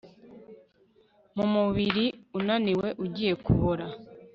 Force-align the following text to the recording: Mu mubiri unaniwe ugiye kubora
Mu 1.35 1.45
mubiri 1.53 2.05
unaniwe 2.37 2.87
ugiye 3.05 3.33
kubora 3.45 3.85